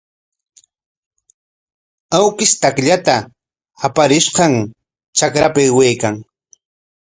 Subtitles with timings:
[2.19, 3.15] Awkish takllanta
[3.87, 4.53] aparishqam
[5.15, 6.15] trakrapa aywaykan.